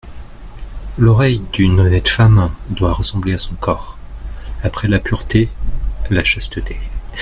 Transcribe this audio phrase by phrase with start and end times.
[0.97, 3.99] L'oreille d'une honnête femme doit ressembler à son corps;
[4.63, 5.47] après la pureté,
[6.09, 6.79] la chasteté.